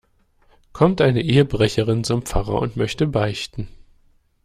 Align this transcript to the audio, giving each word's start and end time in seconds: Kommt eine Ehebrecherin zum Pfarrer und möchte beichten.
Kommt 0.73 0.99
eine 0.99 1.21
Ehebrecherin 1.21 2.03
zum 2.03 2.23
Pfarrer 2.23 2.59
und 2.59 2.75
möchte 2.75 3.05
beichten. 3.05 3.67